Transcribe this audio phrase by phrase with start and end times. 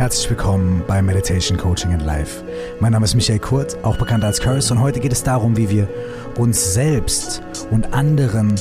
[0.00, 2.42] Herzlich willkommen bei Meditation Coaching in Life.
[2.80, 5.68] Mein Name ist Michael Kurt, auch bekannt als Curse, und heute geht es darum, wie
[5.68, 5.86] wir
[6.38, 8.54] uns selbst und anderen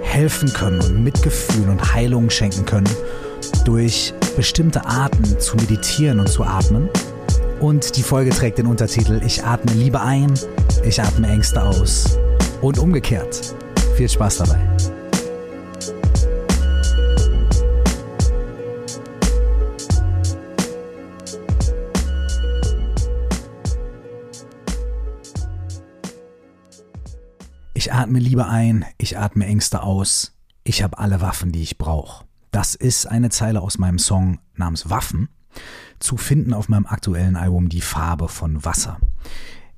[0.00, 2.88] helfen können und Mitgefühl und Heilung schenken können,
[3.66, 6.88] durch bestimmte Arten zu meditieren und zu atmen.
[7.60, 10.32] Und die Folge trägt den Untertitel Ich atme Liebe ein,
[10.84, 12.18] ich atme Ängste aus.
[12.62, 13.54] Und umgekehrt.
[13.94, 14.58] Viel Spaß dabei.
[27.78, 30.34] Ich atme Liebe ein, ich atme Ängste aus.
[30.64, 32.24] Ich habe alle Waffen, die ich brauche.
[32.50, 35.28] Das ist eine Zeile aus meinem Song namens Waffen,
[36.00, 38.98] zu finden auf meinem aktuellen Album Die Farbe von Wasser.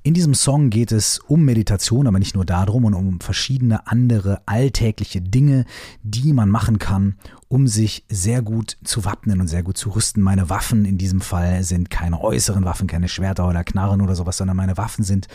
[0.03, 4.41] In diesem Song geht es um Meditation, aber nicht nur darum und um verschiedene andere
[4.47, 5.65] alltägliche Dinge,
[6.01, 10.23] die man machen kann, um sich sehr gut zu wappnen und sehr gut zu rüsten.
[10.23, 14.37] Meine Waffen in diesem Fall sind keine äußeren Waffen, keine Schwerter oder Knarren oder sowas,
[14.37, 15.27] sondern meine Waffen sind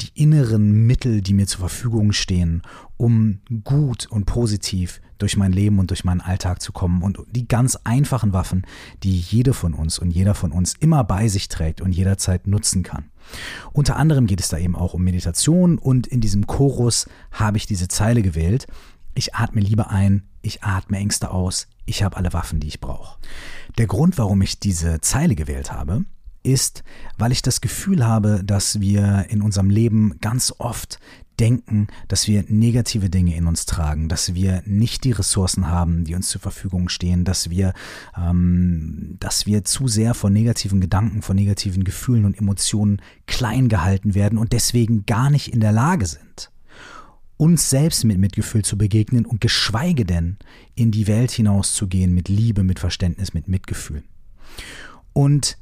[0.00, 2.62] die inneren Mittel, die mir zur Verfügung stehen,
[2.96, 7.46] um gut und positiv durch mein Leben und durch meinen Alltag zu kommen und die
[7.46, 8.64] ganz einfachen Waffen,
[9.02, 12.82] die jede von uns und jeder von uns immer bei sich trägt und jederzeit nutzen
[12.82, 13.10] kann.
[13.72, 17.66] Unter anderem geht es da eben auch um Meditation und in diesem Chorus habe ich
[17.66, 18.66] diese Zeile gewählt.
[19.14, 23.18] Ich atme Liebe ein, ich atme Ängste aus, ich habe alle Waffen, die ich brauche.
[23.78, 26.04] Der Grund, warum ich diese Zeile gewählt habe,
[26.42, 26.84] ist,
[27.16, 30.98] weil ich das Gefühl habe, dass wir in unserem Leben ganz oft
[31.40, 36.14] denken, dass wir negative Dinge in uns tragen, dass wir nicht die Ressourcen haben, die
[36.14, 37.72] uns zur Verfügung stehen, dass wir,
[38.16, 44.14] ähm, dass wir zu sehr von negativen Gedanken, von negativen Gefühlen und Emotionen klein gehalten
[44.14, 46.50] werden und deswegen gar nicht in der Lage sind,
[47.36, 50.36] uns selbst mit Mitgefühl zu begegnen und geschweige denn
[50.74, 54.04] in die Welt hinauszugehen mit Liebe, mit Verständnis, mit Mitgefühl.
[55.12, 55.58] Und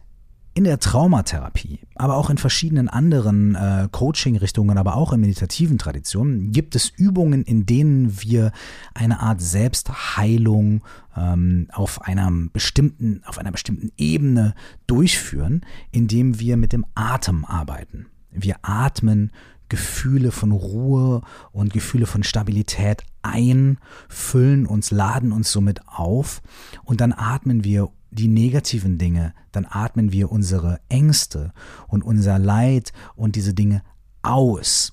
[0.54, 6.52] in der Traumatherapie, aber auch in verschiedenen anderen äh, Coaching-Richtungen, aber auch in meditativen Traditionen
[6.52, 8.52] gibt es Übungen, in denen wir
[8.92, 10.82] eine Art Selbstheilung
[11.16, 14.54] ähm, auf einer bestimmten, auf einer bestimmten Ebene
[14.86, 18.06] durchführen, indem wir mit dem Atem arbeiten.
[18.30, 19.30] Wir atmen
[19.70, 21.22] Gefühle von Ruhe
[21.52, 23.78] und Gefühle von Stabilität ein,
[24.10, 26.42] füllen uns, laden uns somit auf
[26.84, 31.52] und dann atmen wir die negativen Dinge, dann atmen wir unsere Ängste
[31.88, 33.82] und unser Leid und diese Dinge
[34.22, 34.92] aus.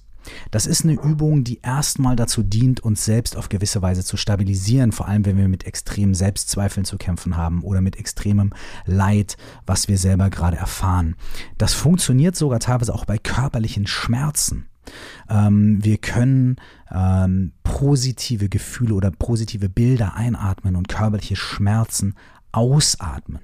[0.52, 4.91] Das ist eine Übung, die erstmal dazu dient, uns selbst auf gewisse Weise zu stabilisieren,
[4.91, 8.53] vor allem wenn wir mit extremen Selbstzweifeln zu kämpfen haben oder mit extremem
[8.85, 11.16] Leid, was wir selber gerade erfahren.
[11.58, 14.66] Das funktioniert sogar teilweise auch bei körperlichen Schmerzen.
[15.29, 16.58] Ähm, wir können
[16.91, 22.16] ähm, positive Gefühle oder positive Bilder einatmen und körperliche Schmerzen
[22.51, 23.41] ausatmen.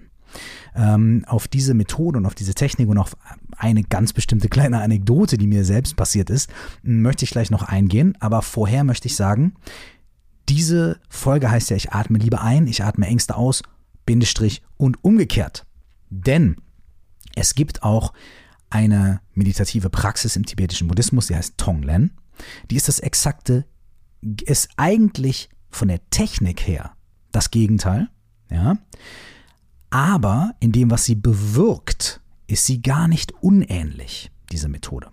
[0.75, 3.15] Ähm, auf diese Methode und auf diese Technik und auf
[3.55, 6.49] eine ganz bestimmte kleine Anekdote, die mir selbst passiert ist,
[6.83, 8.17] möchte ich gleich noch eingehen.
[8.19, 9.53] Aber vorher möchte ich sagen,
[10.49, 13.63] diese Folge heißt ja, ich atme lieber ein, ich atme Ängste aus,
[14.05, 15.65] Bindestrich und umgekehrt.
[16.09, 16.57] Denn
[17.35, 18.13] es gibt auch
[18.69, 22.11] eine meditative Praxis im tibetischen Buddhismus, die heißt Tonglen.
[22.69, 23.65] Die ist das exakte,
[24.21, 26.91] ist eigentlich von der Technik her
[27.31, 28.09] das Gegenteil.
[28.49, 28.77] Ja?
[29.89, 35.07] Aber in dem, was sie bewirkt, ist sie gar nicht unähnlich, diese Methode.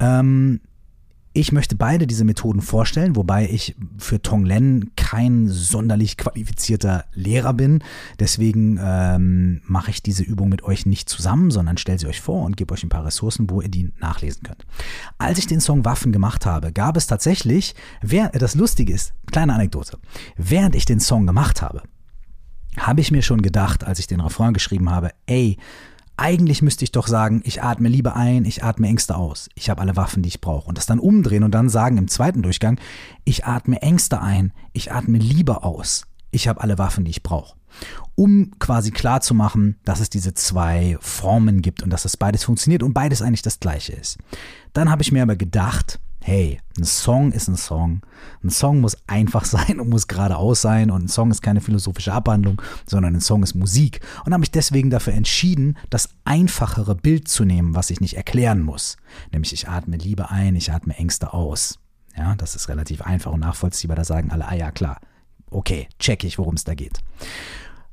[0.00, 0.60] Ähm,
[1.36, 7.82] ich möchte beide diese Methoden vorstellen, wobei ich für Tonglen kein sonderlich qualifizierter Lehrer bin.
[8.20, 12.44] Deswegen ähm, mache ich diese Übung mit euch nicht zusammen, sondern stelle sie euch vor
[12.44, 14.64] und gebe euch ein paar Ressourcen, wo ihr die nachlesen könnt.
[15.18, 19.54] Als ich den Song Waffen gemacht habe, gab es tatsächlich, wer, das Lustige ist, kleine
[19.54, 19.98] Anekdote,
[20.36, 21.82] während ich den Song gemacht habe,
[22.78, 25.58] habe ich mir schon gedacht, als ich den Refrain geschrieben habe, ey,
[26.16, 29.48] eigentlich müsste ich doch sagen, ich atme Liebe ein, ich atme Ängste aus.
[29.54, 30.68] Ich habe alle Waffen, die ich brauche.
[30.68, 32.78] Und das dann umdrehen und dann sagen im zweiten Durchgang,
[33.24, 36.06] ich atme Ängste ein, ich atme Liebe aus.
[36.30, 37.56] Ich habe alle Waffen, die ich brauche.
[38.14, 42.44] Um quasi klar zu machen, dass es diese zwei Formen gibt und dass das beides
[42.44, 44.18] funktioniert und beides eigentlich das gleiche ist.
[44.72, 48.00] Dann habe ich mir aber gedacht, hey, ein Song ist ein Song.
[48.42, 52.14] Ein Song muss einfach sein und muss geradeaus sein und ein Song ist keine philosophische
[52.14, 54.00] Abhandlung, sondern ein Song ist Musik.
[54.24, 58.62] Und habe mich deswegen dafür entschieden, das einfachere Bild zu nehmen, was ich nicht erklären
[58.62, 58.96] muss.
[59.32, 61.78] Nämlich ich atme Liebe ein, ich atme Ängste aus.
[62.16, 63.96] Ja, das ist relativ einfach und nachvollziehbar.
[63.96, 65.00] Da sagen alle, ah ja, klar.
[65.50, 67.00] Okay, check ich, worum es da geht.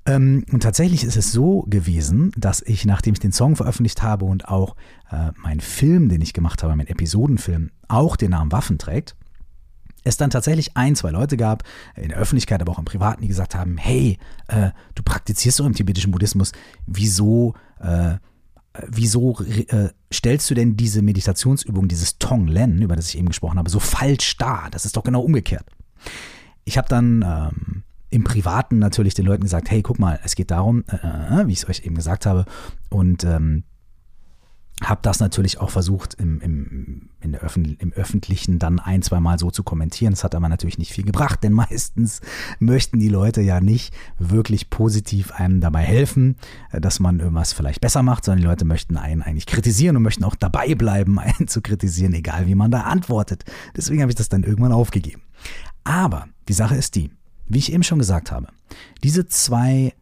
[0.06, 4.26] Ähm, und tatsächlich ist es so gewesen, dass ich, nachdem ich den Song veröffentlicht habe
[4.26, 4.76] und auch
[5.12, 9.16] äh, mein Film, den ich gemacht habe, mein Episodenfilm, auch den Namen Waffen trägt,
[10.04, 11.64] es dann tatsächlich ein, zwei Leute gab,
[11.96, 14.18] in der Öffentlichkeit, aber auch im Privaten, die gesagt haben, hey,
[14.48, 16.52] äh, du praktizierst doch im tibetischen Buddhismus,
[16.88, 18.16] wieso, äh,
[18.88, 23.70] wieso äh, stellst du denn diese Meditationsübung, dieses Tonglen, über das ich eben gesprochen habe,
[23.70, 24.70] so falsch dar?
[24.72, 25.66] Das ist doch genau umgekehrt.
[26.66, 30.52] Ich habe dann ähm, im Privaten natürlich den Leuten gesagt, hey, guck mal, es geht
[30.52, 32.46] darum, äh, äh wie ich es euch eben gesagt habe,
[32.90, 33.64] und ähm,
[34.84, 39.20] habe das natürlich auch versucht, im, im, in der Öffn im Öffentlichen dann ein, zwei
[39.20, 40.14] Mal so zu kommentieren.
[40.14, 42.20] Das hat aber natürlich nicht viel gebracht, denn meistens
[42.60, 46.36] möchten die Leute ja nicht wirklich positiv einem dabei helfen,
[46.72, 50.04] äh, dass man irgendwas vielleicht besser macht, sondern die Leute möchten einen eigentlich kritisieren und
[50.04, 53.44] möchten auch dabei bleiben, einen zu kritisieren, egal wie man da antwortet.
[53.78, 55.22] Deswegen habe ich das dann irgendwann aufgegeben.
[55.84, 57.12] Aber die Sache ist die,
[57.54, 58.48] wie ich eben schon gesagt habe,
[59.04, 59.94] diese zwei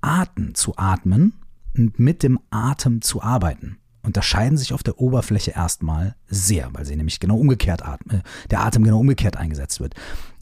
[0.00, 1.34] Arten zu atmen
[1.76, 6.96] und mit dem Atem zu arbeiten, unterscheiden sich auf der Oberfläche erstmal sehr, weil sie
[6.96, 9.94] nämlich genau umgekehrt atmen, der Atem genau umgekehrt eingesetzt wird.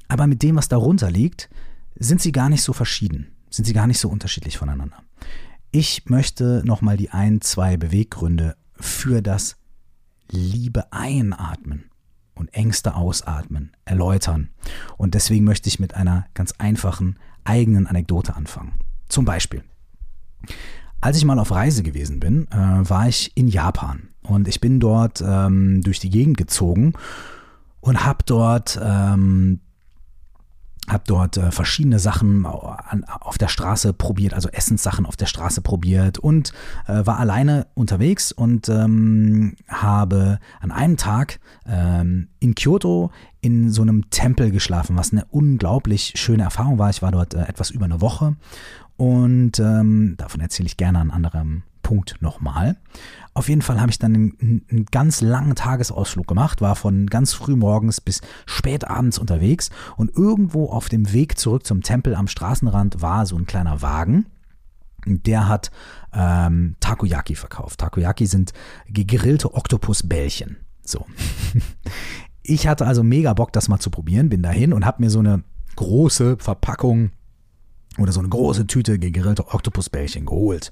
[0.08, 1.48] Aber mit dem, was darunter liegt,
[1.96, 4.98] sind sie gar nicht so verschieden, sind sie gar nicht so unterschiedlich voneinander.
[5.70, 9.56] Ich möchte nochmal die ein, zwei Beweggründe für das
[10.30, 11.90] Liebe einatmen
[12.34, 14.50] und Ängste ausatmen erläutern.
[14.96, 18.74] Und deswegen möchte ich mit einer ganz einfachen eigenen Anekdote anfangen.
[19.08, 19.62] Zum Beispiel.
[21.00, 24.80] Als ich mal auf Reise gewesen bin, äh, war ich in Japan und ich bin
[24.80, 26.94] dort ähm, durch die Gegend gezogen
[27.80, 29.60] und habe dort ähm,
[30.88, 35.60] habe dort äh, verschiedene Sachen an, auf der Straße probiert, also Essenssachen auf der Straße
[35.62, 36.52] probiert und
[36.86, 43.10] äh, war alleine unterwegs und ähm, habe an einem Tag ähm, in Kyoto
[43.40, 46.90] in so einem Tempel geschlafen, was eine unglaublich schöne Erfahrung war.
[46.90, 48.36] Ich war dort äh, etwas über eine Woche
[48.96, 52.76] und ähm, davon erzähle ich gerne an anderem Punkt nochmal.
[53.34, 57.32] Auf jeden Fall habe ich dann einen, einen, ganz langen Tagesausflug gemacht, war von ganz
[57.32, 62.26] früh morgens bis spät abends unterwegs und irgendwo auf dem Weg zurück zum Tempel am
[62.26, 64.26] Straßenrand war so ein kleiner Wagen.
[65.06, 65.70] Der hat
[66.12, 67.78] ähm, Takoyaki verkauft.
[67.78, 68.52] Takoyaki sind
[68.88, 70.56] gegrillte Oktopusbällchen.
[70.84, 71.06] So.
[72.46, 75.20] Ich hatte also mega Bock, das mal zu probieren, bin dahin und habe mir so
[75.20, 75.44] eine
[75.76, 77.10] große Verpackung
[77.98, 80.70] oder so eine große Tüte gegrillte Oktopusbällchen geholt.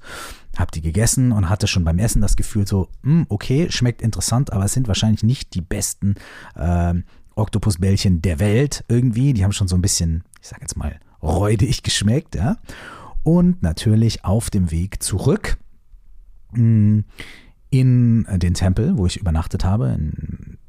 [0.57, 4.51] Hab die gegessen und hatte schon beim Essen das Gefühl so, hm, okay, schmeckt interessant,
[4.51, 6.15] aber es sind wahrscheinlich nicht die besten
[6.55, 6.93] äh,
[7.35, 9.33] Oktopusbällchen der Welt irgendwie.
[9.33, 12.57] Die haben schon so ein bisschen, ich sag jetzt mal, räudig geschmeckt, ja.
[13.23, 15.57] Und natürlich auf dem Weg zurück
[16.51, 17.05] mh, hm,
[17.69, 20.59] in den Tempel, wo ich übernachtet habe, in,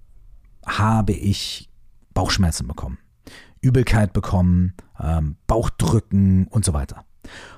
[0.64, 1.68] habe ich
[2.14, 2.98] Bauchschmerzen bekommen.
[3.60, 7.04] Übelkeit bekommen, ähm, Bauchdrücken und so weiter.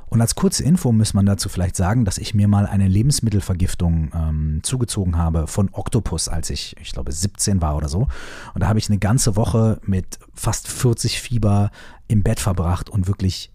[0.09, 4.13] Und als kurze Info muss man dazu vielleicht sagen, dass ich mir mal eine Lebensmittelvergiftung
[4.15, 8.07] ähm, zugezogen habe von Oktopus, als ich, ich glaube, 17 war oder so.
[8.55, 11.71] Und da habe ich eine ganze Woche mit fast 40 Fieber
[12.07, 13.53] im Bett verbracht und wirklich,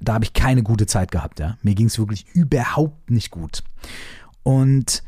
[0.00, 1.40] da habe ich keine gute Zeit gehabt.
[1.40, 1.58] Ja?
[1.62, 3.62] Mir ging es wirklich überhaupt nicht gut.
[4.42, 5.02] Und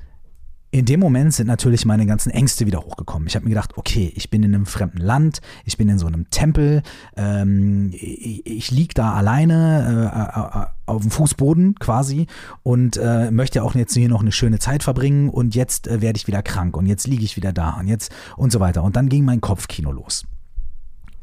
[0.79, 3.27] in dem Moment sind natürlich meine ganzen Ängste wieder hochgekommen.
[3.29, 6.07] Ich habe mir gedacht, okay, ich bin in einem fremden Land, ich bin in so
[6.07, 6.83] einem Tempel,
[7.17, 12.27] ähm, ich, ich liege da alleine äh, auf dem Fußboden quasi
[12.63, 16.19] und äh, möchte auch jetzt hier noch eine schöne Zeit verbringen und jetzt äh, werde
[16.19, 18.83] ich wieder krank und jetzt liege ich wieder da und jetzt und so weiter.
[18.83, 20.27] Und dann ging mein Kopfkino los.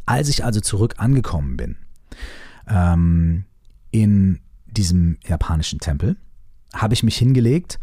[0.05, 1.77] Als ich also zurück angekommen bin
[2.67, 3.45] ähm,
[3.91, 6.17] in diesem japanischen Tempel,
[6.73, 7.79] habe ich mich hingelegt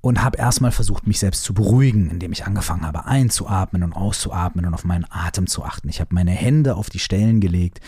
[0.00, 4.64] und habe erstmal versucht, mich selbst zu beruhigen, indem ich angefangen habe einzuatmen und auszuatmen
[4.66, 5.88] und auf meinen Atem zu achten.
[5.88, 7.80] Ich habe meine Hände auf die Stellen gelegt,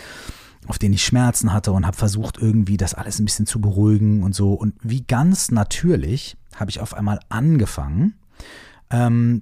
[0.67, 4.23] auf denen ich Schmerzen hatte und habe versucht, irgendwie das alles ein bisschen zu beruhigen
[4.23, 4.53] und so.
[4.53, 8.13] Und wie ganz natürlich habe ich auf einmal angefangen,
[8.91, 9.41] ähm,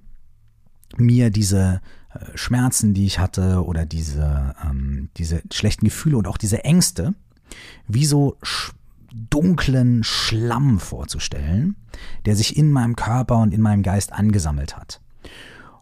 [0.98, 1.82] mir diese
[2.14, 7.14] äh, Schmerzen, die ich hatte oder diese, ähm, diese schlechten Gefühle und auch diese Ängste,
[7.88, 8.38] wie so
[9.14, 11.76] dunklen Schlamm vorzustellen,
[12.26, 15.02] der sich in meinem Körper und in meinem Geist angesammelt hat.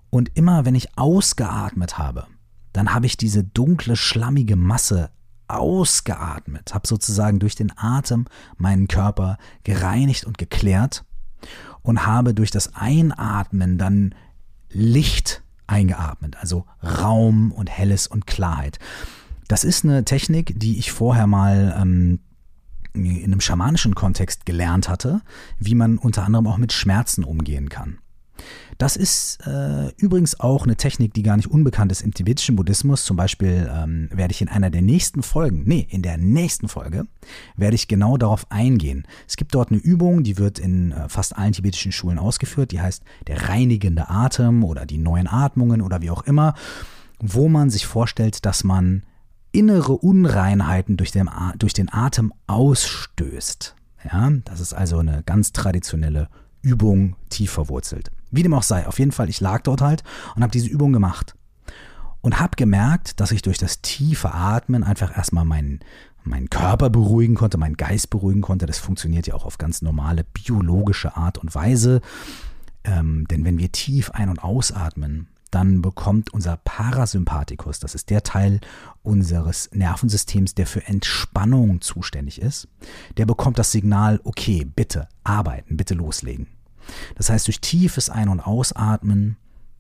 [0.09, 2.27] Und immer wenn ich ausgeatmet habe,
[2.74, 5.12] dann habe ich diese dunkle, schlammige Masse
[5.48, 8.25] ausgeatmet, habe sozusagen durch den Atem
[8.57, 11.05] meinen Körper gereinigt und geklärt
[11.81, 14.13] und habe durch das Einatmen dann
[14.69, 18.79] Licht eingeatmet, also Raum und Helles und Klarheit.
[19.48, 22.19] Das ist eine Technik, die ich vorher mal ähm,
[22.93, 25.22] in einem schamanischen Kontext gelernt hatte,
[25.58, 28.00] wie man unter anderem auch mit Schmerzen umgehen kann.
[28.77, 33.03] Das ist äh, übrigens auch eine Technik, die gar nicht unbekannt ist im tibetischen Buddhismus.
[33.03, 37.05] Zum Beispiel ähm, werde ich in einer der nächsten Folgen, nee, in der nächsten Folge,
[37.58, 39.05] werde ich genau darauf eingehen.
[39.27, 42.79] Es gibt dort eine Übung, die wird in äh, fast allen tibetischen Schulen ausgeführt, die
[42.79, 46.53] heißt der reinigende Atem oder die neuen Atmungen oder wie auch immer.
[47.22, 49.03] wo man sich vorstellt, dass man
[49.51, 53.75] innere Unreinheiten durch den, durch den Atem ausstößt.
[54.06, 56.29] Ja, das ist also eine ganz traditionelle
[56.62, 58.12] Übung, tief verwurzelt.
[58.32, 60.03] Wie dem auch sei, auf jeden Fall, ich lag dort halt
[60.36, 61.36] und habe diese Übung gemacht.
[62.22, 65.79] Und habe gemerkt, dass ich durch das tiefe Atmen einfach erstmal meinen,
[66.24, 68.65] meinen Körper beruhigen konnte, meinen Geist beruhigen konnte.
[68.65, 72.01] Das funktioniert ja auch auf ganz normale biologische Art und Weise.
[72.84, 78.24] Ähm, denn wenn wir tief ein- und ausatmen, dann bekommt unser Parasympathikus, das ist der
[78.24, 78.60] Teil
[79.01, 82.68] unseres Nervensystems, der für Entspannung zuständig ist,
[83.18, 86.48] der bekommt das Signal, okay, bitte arbeiten, bitte loslegen.
[87.15, 89.38] Das heißt, durch tiefes Ein- und Ausatmen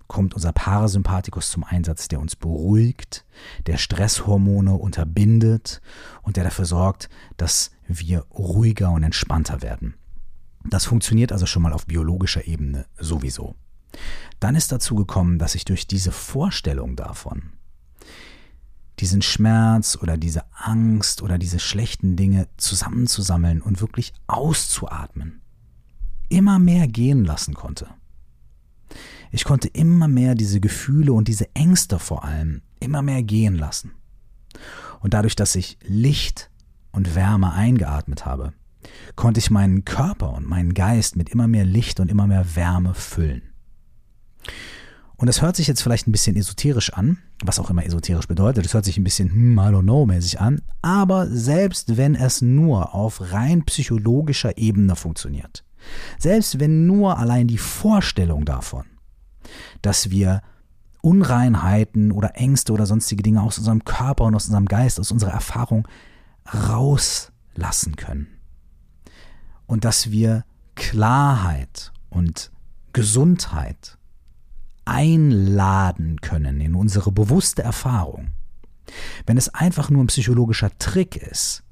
[0.07, 3.25] kommt unser Parasympathikus zum Einsatz, der uns beruhigt,
[3.67, 5.81] der Stresshormone unterbindet
[6.23, 9.93] und der dafür sorgt, dass wir ruhiger und entspannter werden.
[10.65, 13.55] Das funktioniert also schon mal auf biologischer Ebene sowieso.
[14.39, 17.51] Dann ist dazu gekommen, dass ich durch diese Vorstellung davon,
[18.99, 25.41] diesen Schmerz oder diese Angst oder diese schlechten Dinge zusammenzusammeln und wirklich auszuatmen,
[26.29, 27.87] immer mehr gehen lassen konnte.
[29.31, 33.91] Ich konnte immer mehr diese Gefühle und diese Ängste vor allem immer mehr gehen lassen.
[35.01, 36.49] Und dadurch, dass ich Licht
[36.91, 38.53] und Wärme eingeatmet habe,
[39.15, 42.93] konnte ich meinen Körper und meinen Geist mit immer mehr Licht und immer mehr Wärme
[42.93, 43.43] füllen.
[45.19, 48.63] Und das hört sich jetzt vielleicht ein bisschen esoterisch an, was auch immer esoterisch bedeutet.
[48.63, 50.61] Das hört sich ein bisschen, hm, I don't know, mäßig an.
[50.81, 55.65] Aber selbst wenn es nur auf rein psychologischer Ebene funktioniert,
[56.17, 58.85] selbst wenn nur allein die Vorstellung davon,
[59.81, 60.41] dass wir
[61.01, 65.31] Unreinheiten oder Ängste oder sonstige Dinge aus unserem Körper und aus unserem Geist, aus unserer
[65.31, 65.85] Erfahrung
[66.53, 68.27] rauslassen können.
[69.65, 72.51] Und dass wir Klarheit und
[72.93, 73.98] Gesundheit
[74.89, 78.31] einladen können in unsere bewusste Erfahrung.
[79.25, 81.63] Wenn es einfach nur ein psychologischer Trick ist,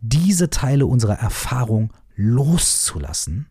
[0.00, 3.46] diese Teile unserer Erfahrung loszulassen,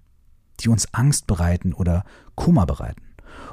[0.60, 2.04] die uns Angst bereiten oder
[2.36, 3.02] Kummer bereiten,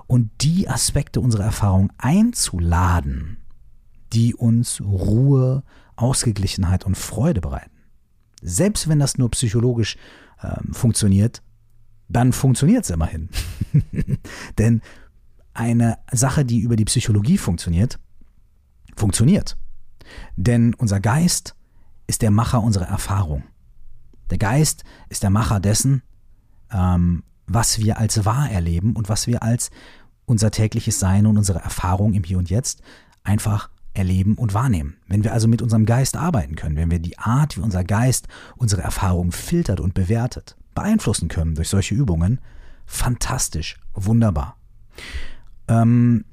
[0.09, 3.38] und die Aspekte unserer Erfahrung einzuladen,
[4.12, 5.62] die uns Ruhe,
[5.95, 7.76] Ausgeglichenheit und Freude bereiten.
[8.43, 9.97] Selbst wenn das nur psychologisch
[10.40, 11.43] äh, funktioniert,
[12.08, 13.28] dann funktioniert es immerhin.
[14.58, 14.82] Denn
[15.54, 17.98] eine Sache, die über die Psychologie funktioniert,
[18.96, 19.56] funktioniert.
[20.36, 21.54] Denn unser Geist
[22.06, 23.44] ist der Macher unserer Erfahrung.
[24.30, 26.02] Der Geist ist der Macher dessen,
[26.72, 29.70] ähm, was wir als wahr erleben und was wir als
[30.26, 32.82] unser tägliches Sein und unsere Erfahrung im Hier und Jetzt
[33.24, 34.98] einfach erleben und wahrnehmen.
[35.06, 38.28] Wenn wir also mit unserem Geist arbeiten können, wenn wir die Art, wie unser Geist
[38.56, 42.40] unsere Erfahrung filtert und bewertet, beeinflussen können durch solche Übungen,
[42.87, 44.56] fantastisch, wunderbar.
[45.66, 46.25] Ähm,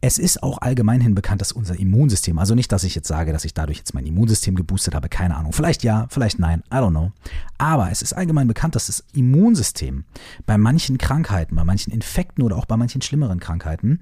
[0.00, 3.44] es ist auch allgemeinhin bekannt, dass unser Immunsystem, also nicht, dass ich jetzt sage, dass
[3.44, 5.52] ich dadurch jetzt mein Immunsystem geboostet habe, keine Ahnung.
[5.52, 7.12] Vielleicht ja, vielleicht nein, I don't know.
[7.58, 10.04] Aber es ist allgemein bekannt, dass das Immunsystem
[10.44, 14.00] bei manchen Krankheiten, bei manchen Infekten oder auch bei manchen schlimmeren Krankheiten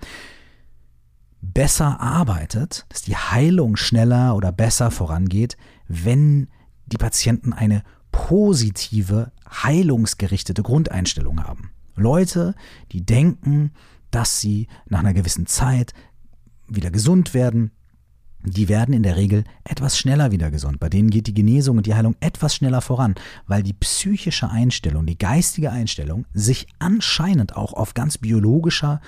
[1.42, 5.58] besser arbeitet, dass die Heilung schneller oder besser vorangeht,
[5.88, 6.48] wenn
[6.86, 7.82] die Patienten eine
[8.14, 11.70] positive, heilungsgerichtete Grundeinstellung haben.
[11.96, 12.54] Leute,
[12.92, 13.72] die denken,
[14.10, 15.92] dass sie nach einer gewissen Zeit
[16.68, 17.72] wieder gesund werden,
[18.44, 20.78] die werden in der Regel etwas schneller wieder gesund.
[20.78, 23.14] Bei denen geht die Genesung und die Heilung etwas schneller voran,
[23.46, 29.00] weil die psychische Einstellung, die geistige Einstellung sich anscheinend auch auf ganz biologischer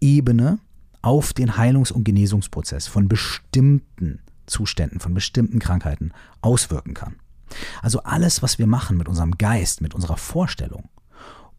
[0.00, 0.58] Ebene
[1.02, 7.16] auf den Heilungs- und Genesungsprozess von bestimmten Zuständen, von bestimmten Krankheiten auswirken kann.
[7.82, 10.88] Also alles, was wir machen mit unserem Geist, mit unserer Vorstellung,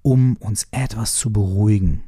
[0.02, 2.04] um uns etwas zu beruhigen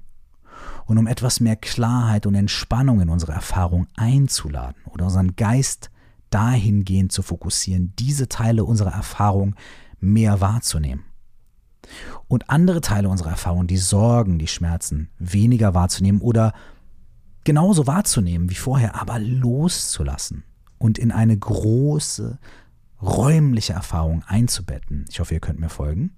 [0.85, 5.89] und um etwas mehr Klarheit und Entspannung in unsere Erfahrung einzuladen oder unseren Geist
[6.29, 9.55] dahingehend zu fokussieren, diese Teile unserer Erfahrung
[9.99, 11.03] mehr wahrzunehmen.
[12.27, 16.53] Und andere Teile unserer Erfahrung, die Sorgen, die Schmerzen, weniger wahrzunehmen oder
[17.43, 20.43] genauso wahrzunehmen wie vorher, aber loszulassen
[20.77, 22.39] und in eine große,
[23.01, 26.15] räumliche Erfahrung einzubetten, ich hoffe, ihr könnt mir folgen,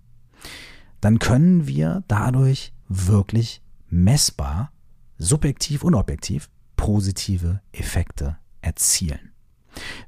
[1.02, 4.72] dann können wir dadurch wirklich messbar,
[5.18, 9.32] subjektiv und objektiv positive Effekte erzielen.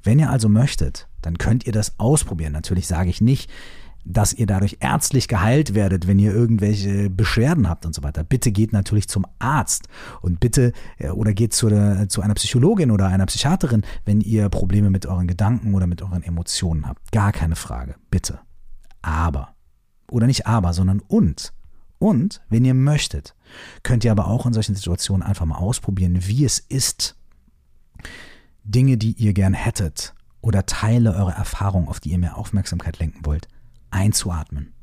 [0.04, 2.54] Wenn ihr also möchtet, dann könnt ihr das ausprobieren.
[2.54, 3.50] Natürlich sage ich nicht,
[4.06, 8.24] dass ihr dadurch ärztlich geheilt werdet, wenn ihr irgendwelche Beschwerden habt und so weiter.
[8.24, 9.88] Bitte geht natürlich zum Arzt
[10.22, 14.50] und bitte äh, oder geht zu, der, zu einer Psychologin oder einer Psychiaterin, wenn ihr
[14.50, 17.12] Probleme mit euren Gedanken oder mit euren Emotionen habt.
[17.12, 17.96] Gar keine Frage.
[18.10, 18.40] Bitte.
[19.02, 19.56] Aber,
[20.10, 21.54] oder nicht aber, sondern und,
[22.02, 23.36] Und wenn ihr möchtet,
[23.84, 27.16] könnt ihr aber auch in solchen Situationen einfach mal ausprobieren, wie es ist,
[28.64, 33.24] Dinge, die ihr gern hättet oder Teile eurer Erfahrung, auf die ihr mehr Aufmerksamkeit lenken
[33.24, 33.48] wollt,
[33.92, 34.74] einzuatmen.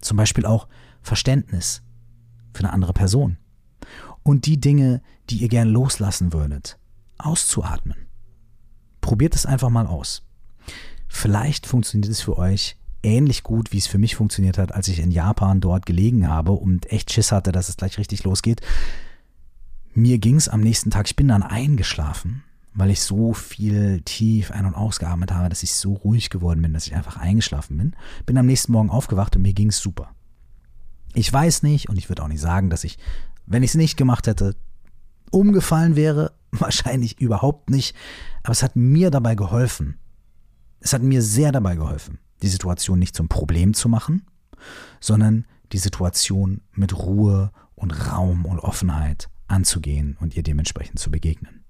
[0.00, 0.68] Zum Beispiel auch
[1.02, 1.82] Verständnis
[2.52, 3.38] für eine andere Person.
[4.22, 6.78] Und die Dinge, die ihr gern loslassen würdet,
[7.18, 8.06] auszuatmen.
[9.00, 10.26] Probiert es einfach mal aus.
[11.08, 14.98] Vielleicht funktioniert es für euch ähnlich gut, wie es für mich funktioniert hat, als ich
[14.98, 18.62] in Japan dort gelegen habe und echt Schiss hatte, dass es gleich richtig losgeht.
[19.92, 22.42] Mir ging es am nächsten Tag, ich bin dann eingeschlafen,
[22.74, 26.74] weil ich so viel tief ein- und ausgeatmet habe, dass ich so ruhig geworden bin,
[26.74, 27.96] dass ich einfach eingeschlafen bin.
[28.26, 30.10] Bin am nächsten Morgen aufgewacht und mir ging es super.
[31.14, 32.98] Ich weiß nicht und ich würde auch nicht sagen, dass ich,
[33.46, 34.56] wenn ich es nicht gemacht hätte,
[35.30, 36.32] umgefallen wäre.
[36.50, 37.96] Wahrscheinlich überhaupt nicht.
[38.42, 39.98] Aber es hat mir dabei geholfen.
[40.80, 44.26] Es hat mir sehr dabei geholfen, die Situation nicht zum Problem zu machen,
[45.00, 51.63] sondern die Situation mit Ruhe und Raum und Offenheit anzugehen und ihr dementsprechend zu begegnen.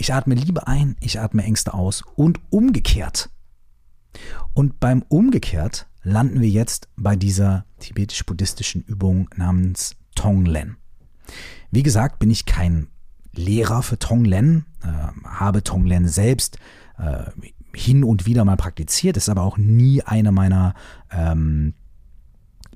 [0.00, 3.30] Ich atme Liebe ein, ich atme Ängste aus und umgekehrt.
[4.54, 10.76] Und beim umgekehrt landen wir jetzt bei dieser tibetisch-buddhistischen Übung namens Tonglen.
[11.72, 12.86] Wie gesagt, bin ich kein
[13.32, 16.58] Lehrer für Tonglen, äh, habe Tonglen selbst
[16.96, 17.24] äh,
[17.74, 20.74] hin und wieder mal praktiziert, ist aber auch nie eine meiner
[21.10, 21.74] ähm,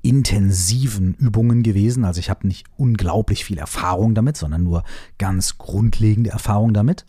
[0.03, 2.05] intensiven Übungen gewesen.
[2.05, 4.83] Also ich habe nicht unglaublich viel Erfahrung damit, sondern nur
[5.17, 7.05] ganz grundlegende Erfahrung damit.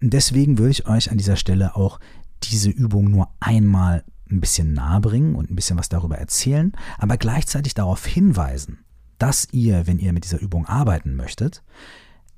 [0.00, 2.00] Und deswegen würde ich euch an dieser Stelle auch
[2.44, 7.16] diese Übung nur einmal ein bisschen nahe bringen und ein bisschen was darüber erzählen, aber
[7.16, 8.78] gleichzeitig darauf hinweisen,
[9.18, 11.62] dass ihr, wenn ihr mit dieser Übung arbeiten möchtet,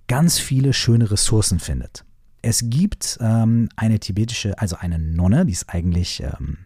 [0.08, 2.04] ganz viele schöne Ressourcen findet.
[2.42, 6.58] Es gibt ähm, eine tibetische, also eine Nonne, die ist eigentlich, ähm,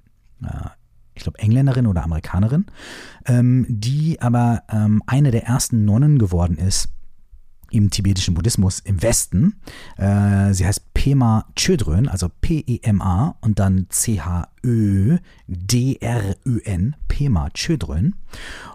[0.45, 0.69] äh,
[1.15, 2.67] ich glaube, Engländerin oder Amerikanerin,
[3.27, 6.89] ähm, die aber ähm, eine der ersten Nonnen geworden ist
[7.75, 9.57] im tibetischen Buddhismus im Westen.
[9.97, 15.27] Äh, sie heißt Pema Chödrön, also P-E-M-A und dann C-H-Ö-D-R-Ö-N,
[17.09, 18.15] Pema Chödrön.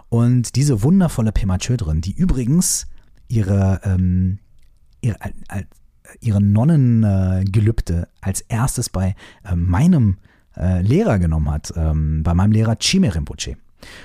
[0.08, 2.86] Und diese wundervolle Pema Chödrön, die übrigens
[3.28, 4.38] ihre, ähm,
[5.00, 5.16] ihre,
[6.20, 10.18] ihre Nonnengelübde als erstes bei äh, meinem
[10.56, 13.56] äh, Lehrer genommen hat, ähm, bei meinem Lehrer Chime Rinpoche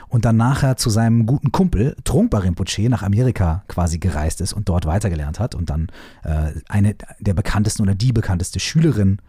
[0.08, 4.69] und dann nachher zu seinem guten Kumpel Trungpa Rinpoche nach Amerika quasi gereist ist und
[4.69, 5.88] dort weitergelernt hat und dann
[6.23, 9.19] äh, eine der bekanntesten oder die bekannteste Schülerin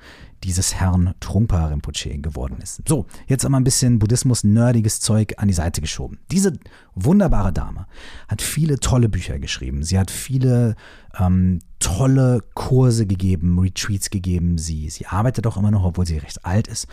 [0.44, 2.82] dieses Herrn Trungpa Rinpoche geworden ist.
[2.86, 6.18] So, jetzt einmal ein bisschen Buddhismus-nerdiges Zeug an die Seite geschoben.
[6.30, 6.52] Diese
[6.94, 7.86] wunderbare Dame
[8.28, 9.82] hat viele tolle Bücher geschrieben.
[9.82, 10.76] Sie hat viele
[11.18, 14.58] ähm, tolle Kurse gegeben, Retreats gegeben.
[14.58, 16.86] Sie, sie arbeitet auch immer noch, obwohl sie recht alt ist.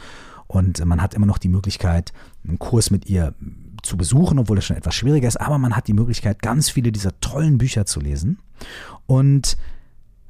[0.48, 2.14] Und man hat immer noch die Möglichkeit,
[2.48, 3.34] einen Kurs mit ihr
[3.82, 5.40] zu besuchen, obwohl das schon etwas schwieriger ist.
[5.40, 8.40] Aber man hat die Möglichkeit, ganz viele dieser tollen Bücher zu lesen.
[9.06, 9.58] Und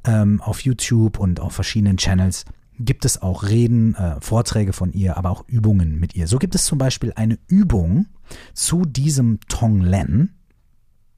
[0.05, 2.45] ähm, auf YouTube und auf verschiedenen Channels
[2.79, 6.27] gibt es auch Reden, äh, Vorträge von ihr, aber auch Übungen mit ihr.
[6.27, 8.07] So gibt es zum Beispiel eine Übung
[8.53, 10.35] zu diesem Tonglen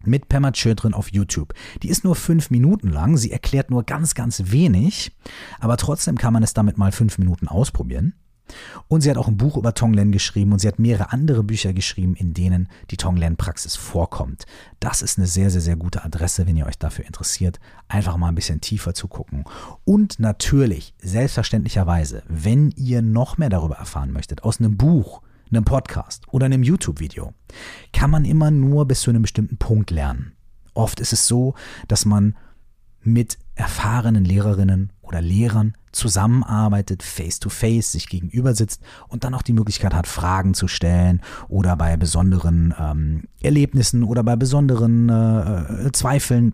[0.07, 1.53] mit Pema Chödrin auf YouTube.
[1.83, 5.11] Die ist nur fünf Minuten lang, sie erklärt nur ganz, ganz wenig,
[5.59, 8.13] aber trotzdem kann man es damit mal fünf Minuten ausprobieren.
[8.87, 11.73] Und sie hat auch ein Buch über Tonglen geschrieben und sie hat mehrere andere Bücher
[11.73, 14.45] geschrieben, in denen die Tonglen-Praxis vorkommt.
[14.79, 18.29] Das ist eine sehr, sehr, sehr gute Adresse, wenn ihr euch dafür interessiert, einfach mal
[18.29, 19.45] ein bisschen tiefer zu gucken.
[19.83, 26.23] Und natürlich, selbstverständlicherweise, wenn ihr noch mehr darüber erfahren möchtet, aus einem Buch, einem Podcast
[26.31, 27.33] oder einem YouTube-Video,
[27.93, 30.33] kann man immer nur bis zu einem bestimmten Punkt lernen.
[30.73, 31.55] Oft ist es so,
[31.87, 32.35] dass man
[33.01, 39.93] mit erfahrenen Lehrerinnen oder Lehrern zusammenarbeitet, face-to-face, sich gegenüber sitzt und dann auch die Möglichkeit
[39.93, 46.53] hat, Fragen zu stellen oder bei besonderen ähm, Erlebnissen oder bei besonderen äh, Zweifeln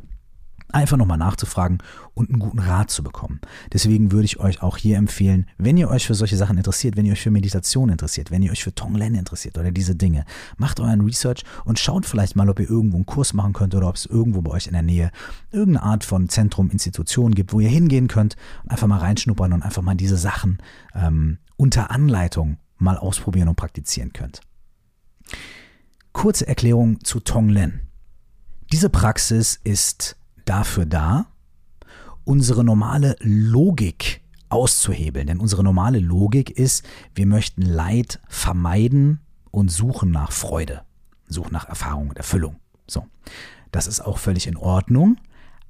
[0.73, 1.79] einfach nochmal nachzufragen
[2.13, 3.39] und einen guten Rat zu bekommen.
[3.73, 7.05] Deswegen würde ich euch auch hier empfehlen, wenn ihr euch für solche Sachen interessiert, wenn
[7.05, 10.25] ihr euch für Meditation interessiert, wenn ihr euch für Tonglen interessiert oder diese Dinge,
[10.57, 13.87] macht euren Research und schaut vielleicht mal, ob ihr irgendwo einen Kurs machen könnt oder
[13.87, 15.11] ob es irgendwo bei euch in der Nähe
[15.51, 18.35] irgendeine Art von Zentrum, Institution gibt, wo ihr hingehen könnt
[18.67, 20.57] einfach mal reinschnuppern und einfach mal diese Sachen
[20.95, 24.41] ähm, unter Anleitung mal ausprobieren und praktizieren könnt.
[26.13, 27.87] Kurze Erklärung zu Tonglen.
[28.71, 31.27] Diese Praxis ist dafür da,
[32.23, 35.27] unsere normale Logik auszuhebeln.
[35.27, 40.81] Denn unsere normale Logik ist, wir möchten Leid vermeiden und suchen nach Freude,
[41.27, 42.57] suchen nach Erfahrung und Erfüllung.
[42.87, 43.07] So,
[43.71, 45.17] das ist auch völlig in Ordnung.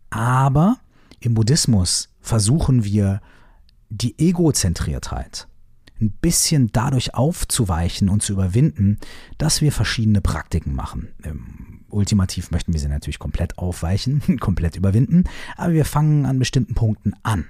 [0.10, 0.78] Aber
[1.20, 3.22] im Buddhismus versuchen wir
[3.90, 5.48] die Egozentriertheit
[6.02, 8.98] ein bisschen dadurch aufzuweichen und zu überwinden,
[9.38, 11.10] dass wir verschiedene Praktiken machen.
[11.24, 15.26] Ähm, ultimativ möchten wir sie natürlich komplett aufweichen, komplett überwinden,
[15.58, 17.46] aber wir fangen an bestimmten Punkten an.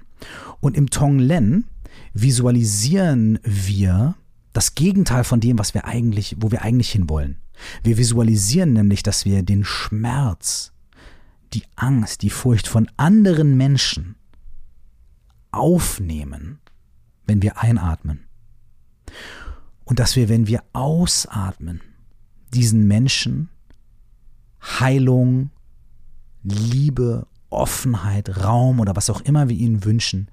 [0.60, 1.66] Und im Tonglen
[2.14, 4.14] visualisieren wir
[4.52, 7.36] das Gegenteil von dem, was wir eigentlich, wo wir eigentlich hinwollen.
[7.82, 10.72] Wir visualisieren nämlich, dass wir den Schmerz,
[11.54, 14.16] die Angst, die Furcht von anderen Menschen
[15.50, 16.58] aufnehmen,
[17.26, 18.24] wenn wir einatmen.
[19.84, 21.80] Und dass wir, wenn wir ausatmen,
[22.52, 23.48] diesen Menschen
[24.62, 25.50] Heilung,
[26.42, 30.28] Liebe, Offenheit, Raum oder was auch immer wir ihnen wünschen,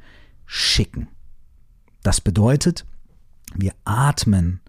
[0.46, 1.08] schicken.
[2.04, 2.86] Das bedeutet,
[3.54, 4.62] wir atmen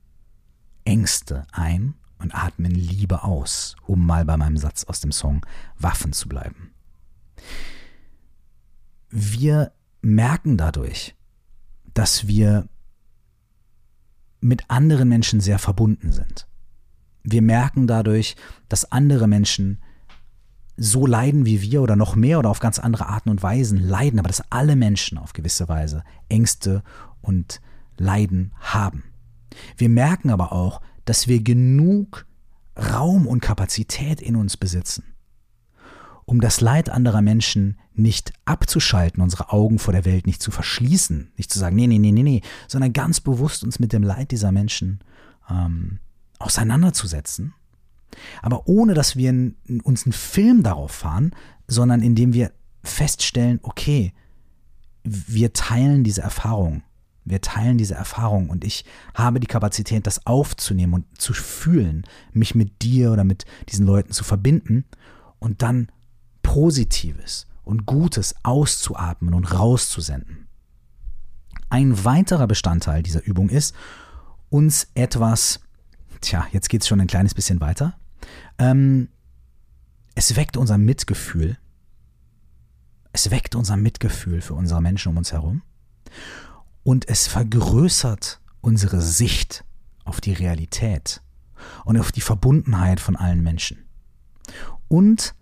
[0.84, 5.44] Ängste ein und atmen Liebe aus, um mal bei meinem Satz aus dem Song
[5.78, 6.72] Waffen zu bleiben.
[9.10, 11.14] Wir merken dadurch,
[11.94, 12.68] dass wir
[14.40, 16.46] mit anderen Menschen sehr verbunden sind.
[17.22, 18.36] Wir merken dadurch,
[18.68, 19.78] dass andere Menschen
[20.76, 24.18] so leiden wie wir oder noch mehr oder auf ganz andere Arten und Weisen leiden,
[24.18, 26.82] aber dass alle Menschen auf gewisse Weise Ängste
[27.20, 27.60] und
[27.98, 29.04] Leiden haben.
[29.76, 32.26] Wir merken aber auch, dass wir genug
[32.78, 35.04] Raum und Kapazität in uns besitzen,
[36.24, 41.32] um das Leid anderer Menschen nicht abzuschalten, unsere Augen vor der Welt nicht zu verschließen,
[41.36, 44.30] nicht zu sagen, nee, nee, nee, nee, nee, sondern ganz bewusst uns mit dem Leid
[44.30, 45.00] dieser Menschen
[45.50, 45.98] ähm,
[46.40, 47.54] auseinanderzusetzen.
[48.42, 49.52] Aber ohne dass wir
[49.84, 51.30] uns einen Film darauf fahren,
[51.68, 54.12] sondern indem wir feststellen, okay,
[55.04, 56.82] wir teilen diese Erfahrung.
[57.24, 62.54] Wir teilen diese Erfahrung und ich habe die Kapazität, das aufzunehmen und zu fühlen, mich
[62.54, 64.84] mit dir oder mit diesen Leuten zu verbinden
[65.38, 65.88] und dann
[66.42, 70.48] Positives und Gutes auszuatmen und rauszusenden.
[71.68, 73.76] Ein weiterer Bestandteil dieser Übung ist,
[74.48, 75.60] uns etwas,
[76.20, 77.98] tja, jetzt geht es schon ein kleines bisschen weiter,
[78.58, 79.08] ähm,
[80.14, 81.58] es weckt unser Mitgefühl.
[83.12, 85.62] Es weckt unser Mitgefühl für unsere Menschen um uns herum.
[86.82, 89.64] Und es vergrößert unsere Sicht
[90.04, 91.22] auf die Realität
[91.84, 93.84] und auf die Verbundenheit von allen Menschen.
[94.88, 95.34] Und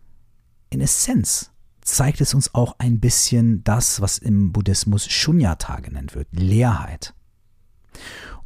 [0.71, 1.51] in Essenz
[1.83, 7.15] zeigt es uns auch ein bisschen das, was im Buddhismus Shunyata genannt wird, Leerheit.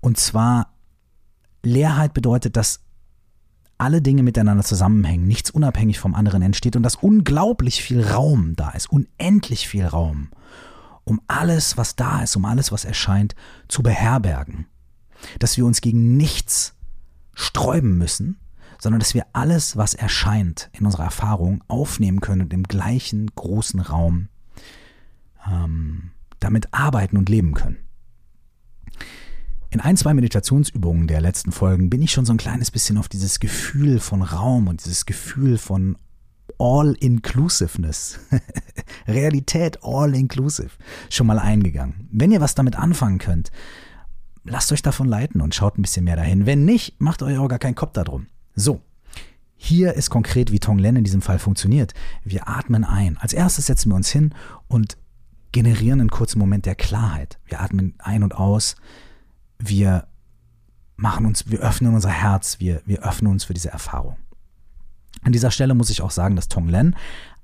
[0.01, 0.73] Und zwar,
[1.63, 2.81] Leerheit bedeutet, dass
[3.79, 8.71] alle Dinge miteinander zusammenhängen, nichts unabhängig vom anderen entsteht und dass unglaublich viel Raum da
[8.71, 10.31] ist, unendlich viel Raum,
[11.05, 13.35] um alles, was da ist, um alles, was erscheint,
[13.69, 14.67] zu beherbergen.
[15.39, 16.75] Dass wir uns gegen nichts
[17.35, 18.39] sträuben müssen,
[18.79, 23.81] sondern dass wir alles, was erscheint in unserer Erfahrung, aufnehmen können und im gleichen großen
[23.81, 24.29] Raum
[25.49, 27.79] ähm, damit arbeiten und leben können.
[29.73, 33.09] In ein, zwei Meditationsübungen der letzten Folgen bin ich schon so ein kleines bisschen auf
[33.09, 35.97] dieses Gefühl von Raum und dieses Gefühl von
[36.59, 38.21] All-Inclusiveness,
[39.09, 40.73] Realität All-Inclusive,
[41.09, 42.07] schon mal eingegangen.
[42.13, 43.51] Wenn ihr was damit anfangen könnt,
[44.45, 46.45] lasst euch davon leiten und schaut ein bisschen mehr dahin.
[46.45, 48.27] Wenn nicht, macht euch auch gar keinen Kopf darum.
[48.55, 48.83] So,
[49.57, 51.95] hier ist konkret, wie Tonglen in diesem Fall funktioniert.
[52.25, 53.17] Wir atmen ein.
[53.17, 54.35] Als erstes setzen wir uns hin
[54.69, 54.99] und
[55.51, 57.39] generieren einen kurzen Moment der Klarheit.
[57.47, 58.77] Wir atmen ein und aus.
[59.65, 60.07] Wir
[60.97, 62.59] machen uns, wir öffnen unser Herz.
[62.59, 64.17] Wir, wir öffnen uns für diese Erfahrung.
[65.23, 66.97] An dieser Stelle muss ich auch sagen, dass Tonglen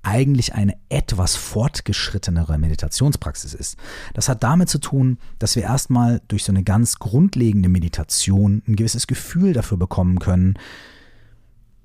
[0.03, 3.77] eigentlich eine etwas fortgeschrittenere Meditationspraxis ist.
[4.15, 8.77] Das hat damit zu tun, dass wir erstmal durch so eine ganz grundlegende Meditation ein
[8.77, 10.55] gewisses Gefühl dafür bekommen können,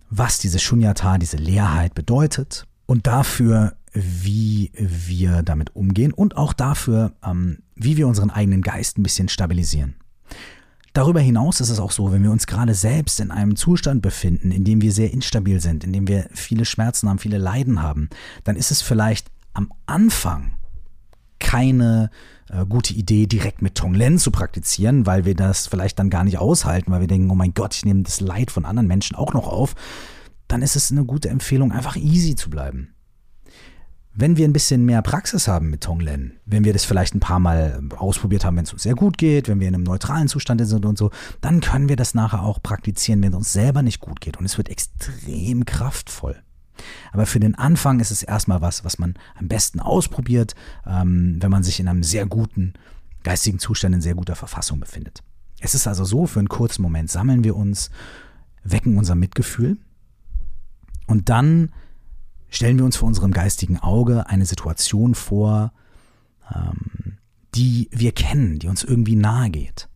[0.09, 7.13] was diese Shunyata, diese Leerheit bedeutet und dafür, wie wir damit umgehen und auch dafür,
[7.23, 9.95] ähm, wie wir unseren eigenen Geist ein bisschen stabilisieren.
[10.93, 14.51] Darüber hinaus ist es auch so, wenn wir uns gerade selbst in einem Zustand befinden,
[14.51, 18.09] in dem wir sehr instabil sind, in dem wir viele Schmerzen haben, viele Leiden haben,
[18.43, 20.53] dann ist es vielleicht am Anfang
[21.39, 22.11] keine
[22.49, 26.37] äh, gute Idee, direkt mit Tonglen zu praktizieren, weil wir das vielleicht dann gar nicht
[26.37, 29.33] aushalten, weil wir denken, oh mein Gott, ich nehme das Leid von anderen Menschen auch
[29.33, 29.75] noch auf,
[30.47, 32.92] dann ist es eine gute Empfehlung, einfach easy zu bleiben.
[34.15, 37.39] Wenn wir ein bisschen mehr Praxis haben mit Tonglen, wenn wir das vielleicht ein paar
[37.39, 40.65] Mal ausprobiert haben, wenn es uns sehr gut geht, wenn wir in einem neutralen Zustand
[40.65, 41.09] sind und so,
[41.41, 44.37] dann können wir das nachher auch praktizieren, wenn es uns selber nicht gut geht.
[44.37, 46.35] Und es wird extrem kraftvoll.
[47.11, 50.53] Aber für den Anfang ist es erstmal was, was man am besten ausprobiert,
[50.85, 52.73] ähm, wenn man sich in einem sehr guten
[53.23, 55.23] geistigen Zustand, in sehr guter Verfassung befindet.
[55.59, 57.89] Es ist also so, für einen kurzen Moment sammeln wir uns,
[58.63, 59.77] wecken unser Mitgefühl
[61.07, 61.71] und dann
[62.53, 65.73] stellen wir uns vor unserem geistigen Auge eine Situation vor,
[66.53, 67.17] ähm,
[67.55, 69.89] die wir kennen, die uns irgendwie nahe geht.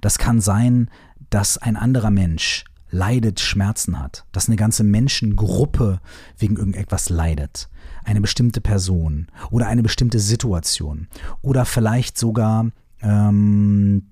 [0.00, 0.90] Das kann sein,
[1.30, 6.00] dass ein anderer Mensch leidet, Schmerzen hat, dass eine ganze Menschengruppe
[6.38, 7.68] wegen irgendetwas leidet,
[8.04, 11.08] eine bestimmte Person oder eine bestimmte Situation
[11.42, 12.70] oder vielleicht sogar
[13.02, 14.10] ähm,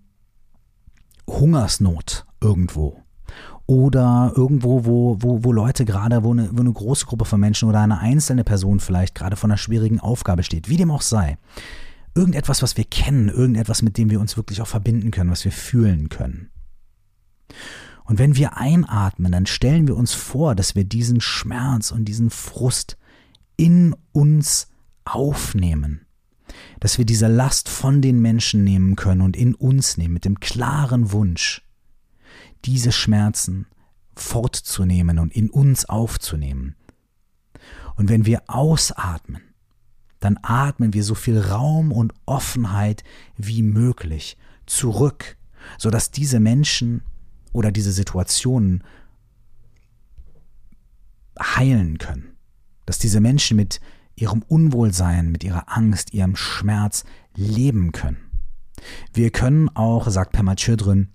[1.27, 3.06] Hungersnot irgendwo
[3.67, 7.69] oder irgendwo, wo, wo, wo Leute gerade, wo eine, wo eine große Gruppe von Menschen
[7.69, 11.37] oder eine einzelne Person vielleicht gerade vor einer schwierigen Aufgabe steht, wie dem auch sei.
[12.15, 15.53] Irgendetwas, was wir kennen, irgendetwas, mit dem wir uns wirklich auch verbinden können, was wir
[15.53, 16.51] fühlen können.
[18.05, 22.31] Und wenn wir einatmen, dann stellen wir uns vor, dass wir diesen Schmerz und diesen
[22.31, 22.97] Frust
[23.57, 24.69] in uns
[25.05, 26.07] aufnehmen.
[26.79, 30.39] Dass wir diese Last von den Menschen nehmen können und in uns nehmen, mit dem
[30.39, 31.66] klaren Wunsch,
[32.67, 33.67] diese Schmerzen
[34.15, 36.75] fortzunehmen und in uns aufzunehmen.
[37.97, 39.43] Und wenn wir ausatmen,
[40.21, 43.05] dann atmen wir so viel Raum und Offenheit
[43.37, 45.37] wie möglich zurück,
[45.79, 47.03] sodass diese Menschen
[47.53, 48.83] oder diese Situationen
[51.39, 52.37] heilen können.
[52.87, 53.81] Dass diese Menschen mit
[54.15, 58.19] ihrem Unwohlsein, mit ihrer Angst, ihrem Schmerz leben können.
[59.13, 61.13] Wir können auch, sagt Pema Children,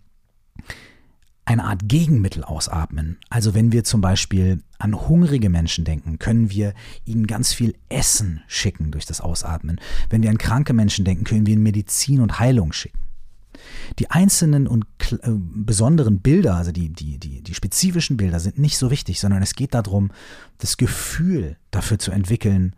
[1.46, 3.18] eine Art Gegenmittel ausatmen.
[3.30, 6.74] Also wenn wir zum Beispiel an hungrige Menschen denken, können wir
[7.06, 9.80] ihnen ganz viel Essen schicken durch das Ausatmen.
[10.10, 13.00] Wenn wir an kranke Menschen denken, können wir ihnen Medizin und Heilung schicken.
[14.00, 18.78] Die einzelnen und äh, besonderen Bilder, also die, die, die, die spezifischen Bilder sind nicht
[18.78, 20.12] so wichtig, sondern es geht darum,
[20.60, 22.76] das Gefühl dafür zu entwickeln,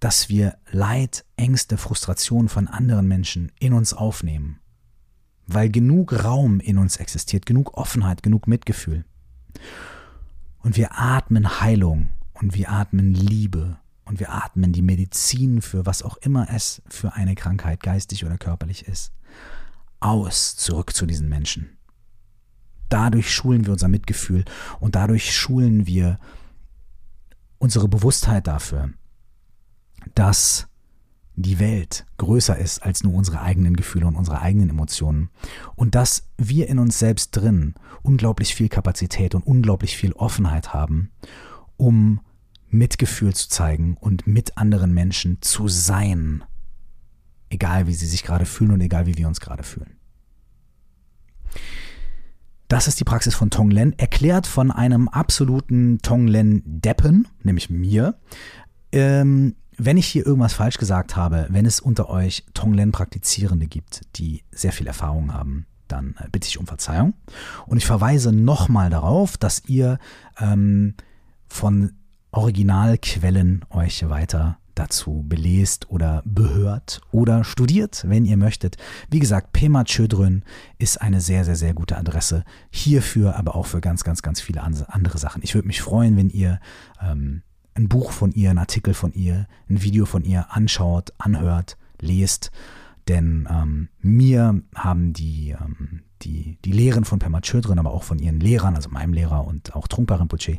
[0.00, 4.58] dass wir Leid, Ängste, Frustration von anderen Menschen in uns aufnehmen
[5.46, 9.04] weil genug Raum in uns existiert, genug Offenheit, genug Mitgefühl.
[10.58, 16.02] Und wir atmen Heilung und wir atmen Liebe und wir atmen die Medizin für was
[16.02, 19.12] auch immer es für eine Krankheit geistig oder körperlich ist,
[20.00, 21.76] aus zurück zu diesen Menschen.
[22.88, 24.44] Dadurch schulen wir unser Mitgefühl
[24.78, 26.18] und dadurch schulen wir
[27.58, 28.90] unsere Bewusstheit dafür,
[30.14, 30.68] dass
[31.34, 35.30] die Welt größer ist als nur unsere eigenen Gefühle und unsere eigenen Emotionen
[35.74, 41.10] und dass wir in uns selbst drin unglaublich viel Kapazität und unglaublich viel Offenheit haben,
[41.76, 42.20] um
[42.68, 46.44] Mitgefühl zu zeigen und mit anderen Menschen zu sein,
[47.50, 49.96] egal wie sie sich gerade fühlen und egal wie wir uns gerade fühlen.
[52.68, 58.18] Das ist die Praxis von Tonglen, erklärt von einem absoluten Tonglen-Deppen, nämlich mir.
[58.92, 64.44] Ähm, wenn ich hier irgendwas falsch gesagt habe, wenn es unter euch Tonglen-Praktizierende gibt, die
[64.50, 67.14] sehr viel Erfahrung haben, dann äh, bitte ich um Verzeihung.
[67.66, 69.98] Und ich verweise nochmal darauf, dass ihr
[70.38, 70.94] ähm,
[71.48, 71.92] von
[72.30, 78.78] Originalquellen euch weiter dazu belest oder behört oder studiert, wenn ihr möchtet.
[79.10, 80.44] Wie gesagt, Pema Chödrön
[80.78, 84.62] ist eine sehr, sehr, sehr gute Adresse hierfür, aber auch für ganz, ganz, ganz viele
[84.62, 85.42] andere Sachen.
[85.42, 86.58] Ich würde mich freuen, wenn ihr
[87.02, 87.42] ähm,
[87.74, 92.50] ein Buch von ihr, ein Artikel von ihr, ein Video von ihr anschaut, anhört, lest.
[93.08, 98.18] Denn ähm, mir haben die, ähm, die, die Lehren von Pema Chödrin, aber auch von
[98.18, 100.58] ihren Lehrern, also meinem Lehrer und auch Trunkpa Rinpoche,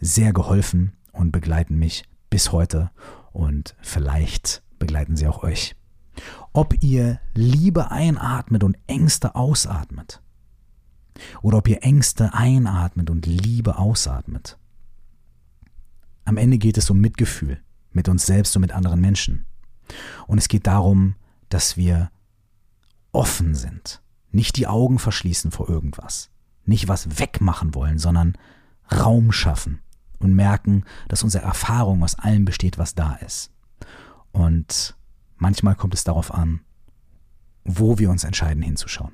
[0.00, 2.90] sehr geholfen und begleiten mich bis heute.
[3.32, 5.74] Und vielleicht begleiten sie auch euch.
[6.52, 10.22] Ob ihr Liebe einatmet und Ängste ausatmet.
[11.42, 14.58] Oder ob ihr Ängste einatmet und Liebe ausatmet.
[16.24, 17.60] Am Ende geht es um Mitgefühl
[17.92, 19.46] mit uns selbst und mit anderen Menschen.
[20.26, 21.16] Und es geht darum,
[21.48, 22.10] dass wir
[23.12, 26.30] offen sind, nicht die Augen verschließen vor irgendwas,
[26.64, 28.38] nicht was wegmachen wollen, sondern
[28.90, 29.80] Raum schaffen
[30.18, 33.50] und merken, dass unsere Erfahrung aus allem besteht, was da ist.
[34.30, 34.96] Und
[35.36, 36.60] manchmal kommt es darauf an,
[37.64, 39.12] wo wir uns entscheiden hinzuschauen.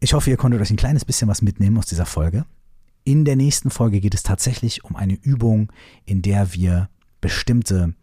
[0.00, 2.44] Ich hoffe, ihr konntet euch ein kleines bisschen was mitnehmen aus dieser Folge.
[3.04, 5.72] In der nächsten Folge geht es tatsächlich um eine Übung,
[6.04, 6.88] in der wir
[7.20, 7.94] bestimmte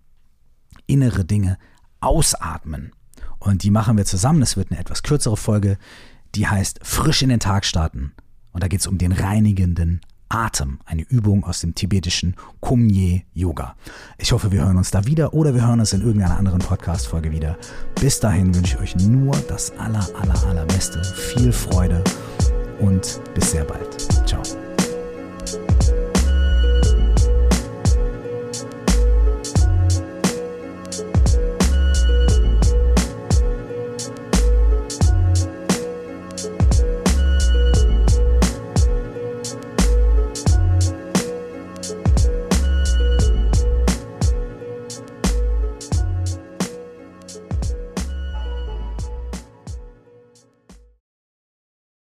[0.87, 1.57] innere Dinge
[2.01, 2.91] ausatmen.
[3.39, 4.41] Und die machen wir zusammen.
[4.41, 5.77] Es wird eine etwas kürzere Folge,
[6.35, 8.13] die heißt Frisch in den Tag starten.
[8.51, 13.75] Und da geht es um den reinigenden Atem, eine Übung aus dem tibetischen Kumye Yoga.
[14.17, 17.31] Ich hoffe, wir hören uns da wieder oder wir hören uns in irgendeiner anderen Podcast-Folge
[17.31, 17.57] wieder.
[17.99, 22.03] Bis dahin wünsche ich euch nur das aller, aller, allerbeste, viel Freude
[22.79, 23.99] und bis sehr bald.
[24.27, 24.43] Ciao.